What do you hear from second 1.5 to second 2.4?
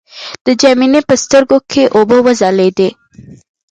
کې اوبه